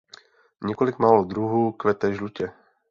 Několik 0.63 0.99
málo 0.99 1.23
druhů 1.23 1.71
kvete 1.71 2.13
žlutě. 2.13 2.51